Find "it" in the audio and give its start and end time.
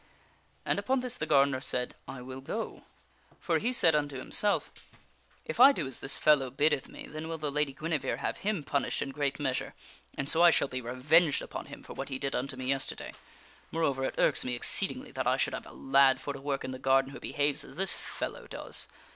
14.05-14.15